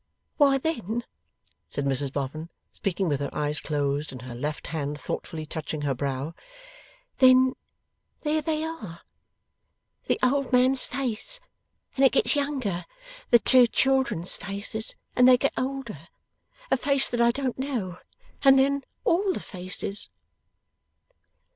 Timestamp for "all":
19.03-19.31